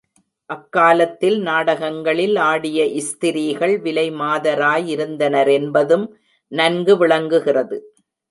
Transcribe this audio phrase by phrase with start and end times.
[0.49, 6.07] அக் காலத்தில் நாடகங்களில் ஆடிய ஸ்திரீகள் விலைமாதராயிருந்தனரென்பதும்
[6.51, 7.93] நன்கு விளங்குகிறது.